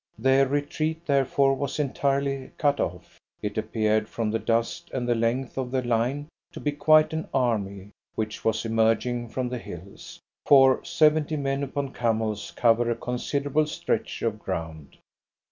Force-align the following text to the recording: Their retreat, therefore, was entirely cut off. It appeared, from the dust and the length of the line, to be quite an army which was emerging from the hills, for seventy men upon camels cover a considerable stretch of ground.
Their 0.17 0.47
retreat, 0.47 1.05
therefore, 1.05 1.53
was 1.53 1.77
entirely 1.77 2.49
cut 2.57 2.79
off. 2.79 3.19
It 3.43 3.55
appeared, 3.55 4.09
from 4.09 4.31
the 4.31 4.39
dust 4.39 4.89
and 4.91 5.07
the 5.07 5.13
length 5.13 5.59
of 5.59 5.69
the 5.69 5.83
line, 5.83 6.27
to 6.53 6.59
be 6.59 6.71
quite 6.71 7.13
an 7.13 7.27
army 7.35 7.91
which 8.15 8.43
was 8.43 8.65
emerging 8.65 9.29
from 9.29 9.47
the 9.49 9.59
hills, 9.59 10.19
for 10.47 10.83
seventy 10.83 11.37
men 11.37 11.61
upon 11.61 11.93
camels 11.93 12.49
cover 12.55 12.89
a 12.89 12.95
considerable 12.95 13.67
stretch 13.67 14.23
of 14.23 14.39
ground. 14.39 14.97